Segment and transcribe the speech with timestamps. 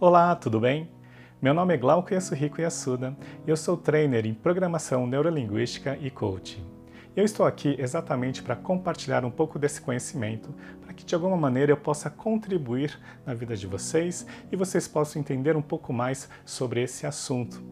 [0.00, 0.90] Olá, tudo bem?
[1.40, 6.66] Meu nome é Glauco Yasuhiko Yasuda e eu sou trainer em Programação Neurolinguística e Coaching.
[7.14, 10.52] Eu estou aqui exatamente para compartilhar um pouco desse conhecimento,
[10.82, 15.20] para que de alguma maneira eu possa contribuir na vida de vocês e vocês possam
[15.20, 17.62] entender um pouco mais sobre esse assunto.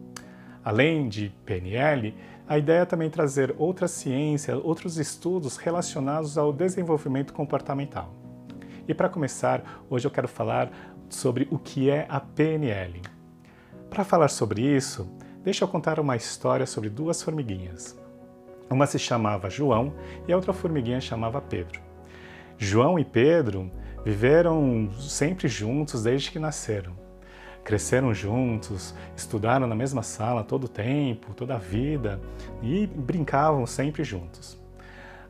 [0.63, 2.15] Além de PNL,
[2.47, 8.23] a ideia é também trazer outra ciência, outros estudos relacionados ao desenvolvimento comportamental.
[8.85, 10.69] E para começar, hoje eu quero falar
[11.09, 13.01] sobre o que é a PNL.
[13.89, 15.07] Para falar sobre isso,
[15.43, 17.97] deixa eu contar uma história sobre duas formiguinhas.
[18.69, 19.93] Uma se chamava João
[20.27, 21.79] e a outra formiguinha chamava Pedro.
[22.57, 23.71] João e Pedro
[24.03, 26.93] viveram sempre juntos desde que nasceram.
[27.63, 32.19] Cresceram juntos, estudaram na mesma sala todo o tempo, toda a vida
[32.61, 34.62] e brincavam sempre juntos.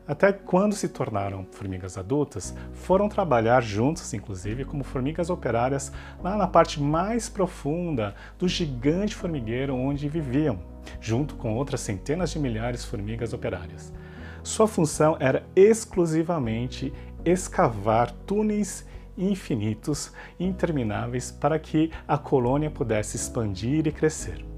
[0.06, 5.90] Até quando se tornaram formigas adultas, foram trabalhar juntos, inclusive, como formigas operárias
[6.22, 10.58] lá na parte mais profunda do gigante formigueiro onde viviam,
[11.00, 13.94] junto com outras centenas de milhares de formigas operárias.
[14.42, 16.92] Sua função era exclusivamente
[17.24, 24.53] escavar túneis infinitos intermináveis para que a colônia pudesse expandir e crescer.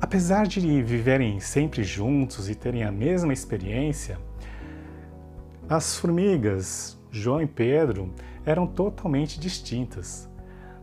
[0.00, 4.18] Apesar de viverem sempre juntos e terem a mesma experiência,
[5.68, 8.14] as formigas, João e Pedro,
[8.46, 10.30] eram totalmente distintas.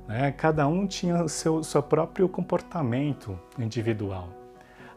[0.07, 0.31] Né?
[0.33, 4.29] Cada um tinha seu, seu próprio comportamento individual.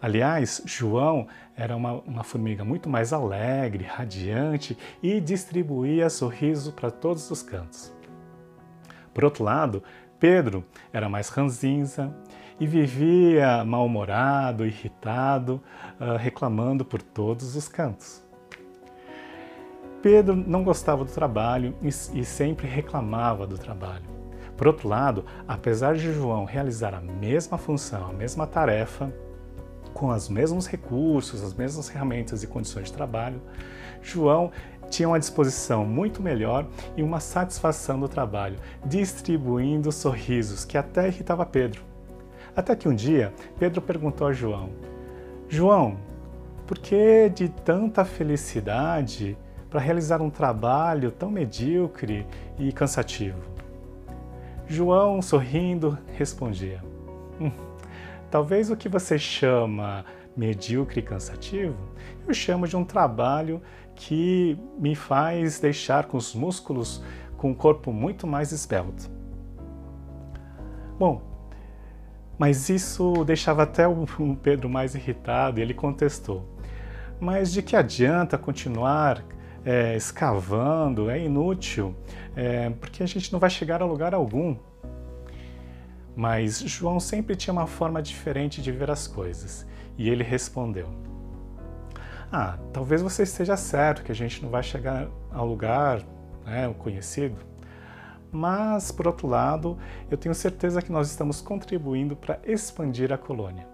[0.02, 7.30] Aliás, João era uma, uma, formiga muito mais alegre, radiante e distribuía sorriso para todos
[7.30, 7.92] os cantos.
[9.12, 9.82] Por outro lado,
[10.18, 12.14] Pedro era mais ranzinza,
[12.60, 15.62] e vivia mal-humorado, irritado,
[16.00, 18.22] uh, reclamando por todos os cantos.
[20.02, 24.04] Pedro não gostava do trabalho e sempre reclamava do trabalho.
[24.56, 29.12] Por outro lado, apesar de João realizar a mesma função, a mesma tarefa,
[29.92, 33.40] com os mesmos recursos, as mesmas ferramentas e condições de trabalho,
[34.00, 34.52] João
[34.90, 36.66] tinha uma disposição muito melhor
[36.96, 41.82] e uma satisfação do trabalho, distribuindo sorrisos que até irritava Pedro.
[42.56, 44.70] Até que um dia Pedro perguntou a João:
[45.48, 45.96] João,
[46.66, 49.36] por que de tanta felicidade
[49.70, 52.26] para realizar um trabalho tão medíocre
[52.58, 53.40] e cansativo?
[54.66, 56.82] João, sorrindo, respondia:
[57.40, 57.50] hum,
[58.30, 60.04] Talvez o que você chama
[60.36, 61.76] medíocre e cansativo,
[62.26, 63.62] eu chamo de um trabalho
[63.98, 67.02] que me faz deixar com os músculos
[67.36, 69.10] com o corpo muito mais esbelto.
[70.96, 71.20] Bom,
[72.38, 74.06] mas isso deixava até o
[74.40, 76.48] Pedro mais irritado e ele contestou.
[77.20, 79.24] Mas de que adianta continuar
[79.64, 81.10] é, escavando?
[81.10, 81.94] É inútil,
[82.36, 84.56] é, porque a gente não vai chegar a lugar algum.
[86.14, 89.66] Mas João sempre tinha uma forma diferente de ver as coisas
[89.96, 90.88] e ele respondeu:
[92.30, 96.02] Ah, talvez você esteja certo que a gente não vai chegar ao lugar
[96.44, 97.36] né, conhecido,
[98.30, 99.78] mas, por outro lado,
[100.10, 103.66] eu tenho certeza que nós estamos contribuindo para expandir a colônia.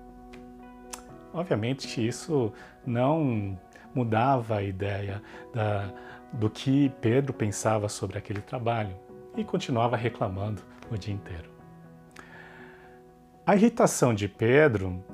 [1.32, 2.52] Obviamente que isso
[2.86, 3.58] não
[3.92, 5.20] mudava a ideia
[5.52, 5.92] da,
[6.32, 8.94] do que Pedro pensava sobre aquele trabalho
[9.36, 11.50] e continuava reclamando o dia inteiro.
[13.44, 15.04] A irritação de Pedro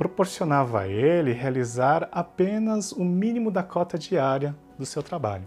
[0.00, 5.46] proporcionava a ele realizar apenas o mínimo da cota diária do seu trabalho.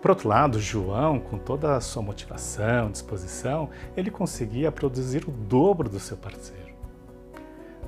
[0.00, 5.86] Por outro lado, João, com toda a sua motivação, disposição, ele conseguia produzir o dobro
[5.86, 6.72] do seu parceiro.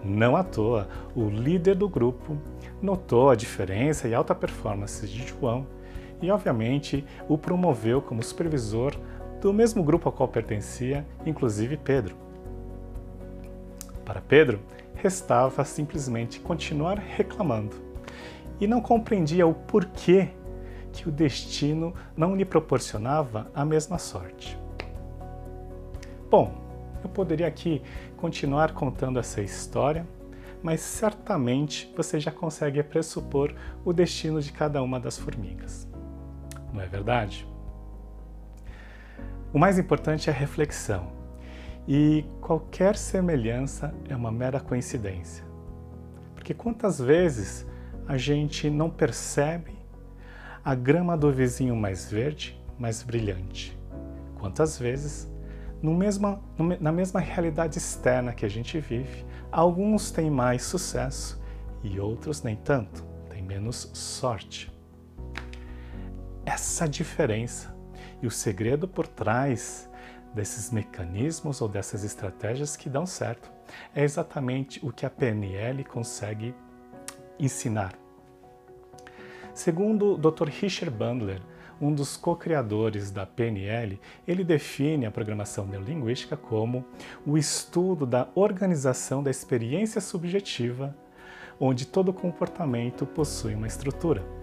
[0.05, 2.37] Não à toa, o líder do grupo
[2.83, 5.67] notou a diferença e alta performance de João
[6.21, 8.95] e, obviamente, o promoveu como supervisor
[9.41, 12.15] do mesmo grupo ao qual pertencia, inclusive Pedro.
[14.05, 14.59] Para Pedro,
[15.03, 17.77] restava simplesmente continuar reclamando
[18.61, 20.29] e não compreendia o porquê
[20.93, 24.59] que o destino não lhe proporcionava a mesma sorte.
[26.31, 26.53] Bom,
[27.03, 27.83] eu poderia aqui
[28.17, 30.07] continuar contando essa história,
[30.63, 33.55] mas certamente você já consegue pressupor
[33.85, 35.89] o destino de cada uma das formigas.
[36.73, 37.49] Não é verdade?
[39.53, 41.20] O mais importante é a reflexão,
[41.93, 45.45] e qualquer semelhança é uma mera coincidência.
[46.37, 47.67] Porque quantas vezes
[48.07, 49.77] a gente não percebe
[50.65, 53.77] a grama do vizinho mais verde, mais brilhante.
[54.39, 55.29] Quantas vezes,
[55.83, 55.99] no
[56.79, 61.43] na mesma realidade externa que a gente vive, alguns têm mais sucesso
[61.83, 64.73] e outros nem tanto, têm menos sorte.
[66.47, 67.77] Essa diferença
[68.23, 69.90] E o segredo por trás
[70.35, 73.51] desses mecanismos ou dessas estratégias que dão certo
[73.95, 76.55] é exatamente o que a PNL consegue
[77.39, 77.95] ensinar.
[79.55, 80.49] Segundo o Dr.
[80.49, 81.41] Richard Bandler,
[81.81, 83.99] um dos co-criadores da PNL,
[84.29, 86.85] ele define a programação neurolinguística como
[87.27, 90.95] o estudo da organização da experiência subjetiva,
[91.59, 94.40] onde todo comportamento possui uma estrutura.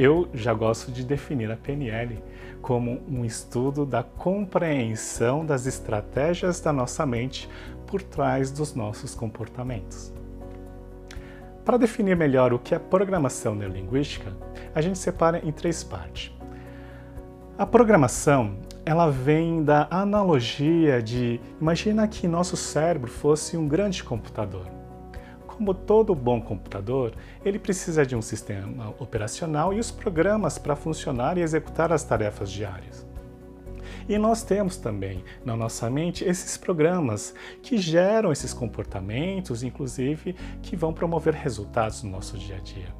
[0.00, 2.22] Eu já gosto de definir a PNL
[2.62, 7.50] como um estudo da compreensão das estratégias da nossa mente
[7.84, 10.12] por trás dos nossos comportamentos.
[11.64, 14.32] Para definir melhor o que é programação neurolinguística,
[14.72, 16.32] a gente separa em três partes.
[17.58, 18.54] A programação,
[18.86, 24.77] ela vem da analogia de imagina que nosso cérebro fosse um grande computador.
[25.58, 27.12] Como todo bom computador,
[27.44, 32.48] ele precisa de um sistema operacional e os programas para funcionar e executar as tarefas
[32.48, 33.04] diárias.
[34.08, 40.76] E nós temos também na nossa mente esses programas que geram esses comportamentos, inclusive que
[40.76, 42.94] vão promover resultados no nosso dia a dia.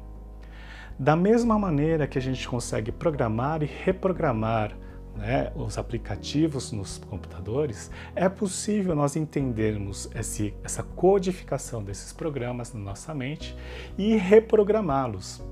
[0.99, 4.75] Da mesma maneira que a gente consegue programar e reprogramar
[5.19, 12.79] né, os aplicativos nos computadores, é possível nós entendermos esse, essa codificação desses programas na
[12.79, 13.55] nossa mente
[13.97, 15.43] e reprogramá-los.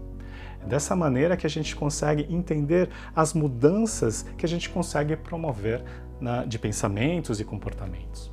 [0.66, 5.84] Dessa maneira que a gente consegue entender as mudanças que a gente consegue promover
[6.20, 8.32] na, de pensamentos e comportamentos.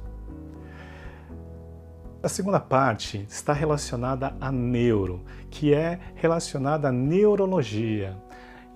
[2.22, 8.16] A segunda parte está relacionada a neuro, que é relacionada à neurologia.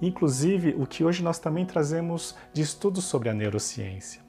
[0.01, 4.23] Inclusive, o que hoje nós também trazemos de estudos sobre a neurociência.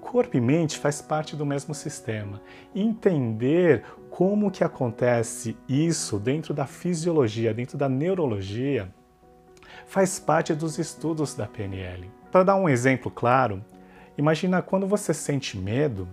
[0.00, 2.40] Corpo e mente faz parte do mesmo sistema.
[2.74, 8.92] Entender como que acontece isso dentro da fisiologia, dentro da neurologia,
[9.86, 12.10] faz parte dos estudos da PNL.
[12.30, 13.64] Para dar um exemplo claro,
[14.18, 16.08] imagina quando você sente medo,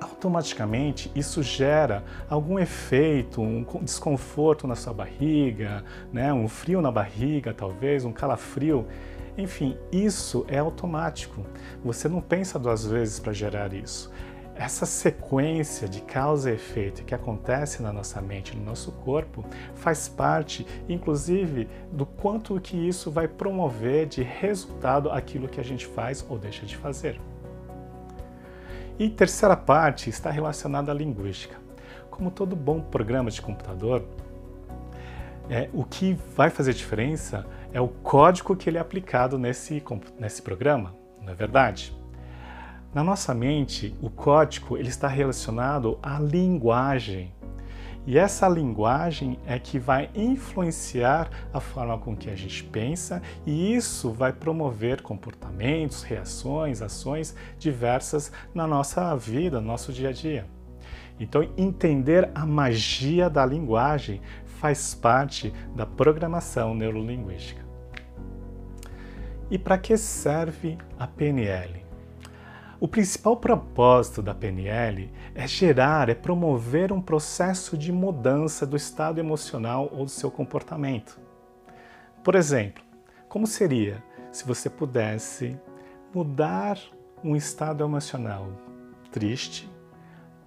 [0.00, 6.32] automaticamente isso gera algum efeito, um desconforto na sua barriga, né?
[6.32, 8.86] um frio na barriga, talvez, um calafrio.
[9.36, 11.44] Enfim, isso é automático.
[11.84, 14.10] Você não pensa duas vezes para gerar isso.
[14.56, 19.44] Essa sequência de causa e efeito que acontece na nossa mente, no nosso corpo,
[19.76, 25.86] faz parte, inclusive, do quanto que isso vai promover de resultado aquilo que a gente
[25.86, 27.20] faz ou deixa de fazer.
[28.98, 31.56] E terceira parte está relacionada à linguística.
[32.10, 34.04] Como todo bom programa de computador,
[35.48, 39.82] é, o que vai fazer diferença é o código que ele é aplicado nesse,
[40.18, 41.96] nesse programa, não é verdade?
[42.92, 47.32] Na nossa mente, o código ele está relacionado à linguagem.
[48.06, 53.74] E essa linguagem é que vai influenciar a forma com que a gente pensa, e
[53.74, 60.46] isso vai promover comportamentos, reações, ações diversas na nossa vida, no nosso dia a dia.
[61.20, 67.66] Então, entender a magia da linguagem faz parte da programação neurolinguística.
[69.50, 71.87] E para que serve a PNL?
[72.80, 79.18] O principal propósito da PNL é gerar, é promover um processo de mudança do estado
[79.18, 81.18] emocional ou do seu comportamento.
[82.22, 82.84] Por exemplo,
[83.28, 85.58] como seria se você pudesse
[86.14, 86.78] mudar
[87.24, 88.46] um estado emocional
[89.10, 89.68] triste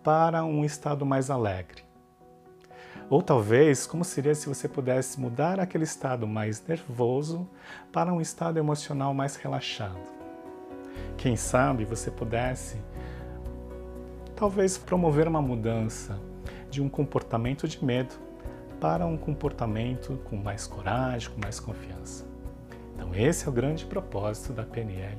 [0.02, 1.84] para um estado mais alegre?
[3.10, 7.46] Ou talvez, como seria se você pudesse mudar aquele estado mais nervoso
[7.92, 10.21] para um estado emocional mais relaxado?
[11.18, 12.78] Quem sabe você pudesse
[14.36, 16.20] talvez promover uma mudança
[16.70, 18.16] de um comportamento de medo
[18.80, 22.26] para um comportamento com mais coragem, com mais confiança.
[22.96, 25.18] Então esse é o grande propósito da PNL.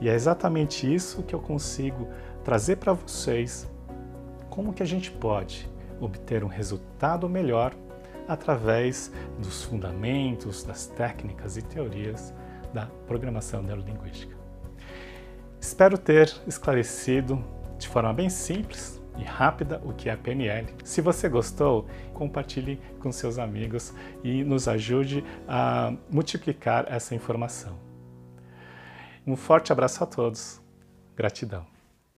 [0.00, 2.08] E é exatamente isso que eu consigo
[2.44, 3.70] trazer para vocês
[4.48, 5.68] como que a gente pode
[6.00, 7.74] obter um resultado melhor
[8.26, 12.34] através dos fundamentos, das técnicas e teorias
[12.72, 14.39] da programação neurolinguística.
[15.70, 17.44] Espero ter esclarecido
[17.78, 20.66] de forma bem simples e rápida o que é a PNL.
[20.82, 27.78] Se você gostou, compartilhe com seus amigos e nos ajude a multiplicar essa informação.
[29.24, 30.60] Um forte abraço a todos.
[31.14, 31.64] Gratidão.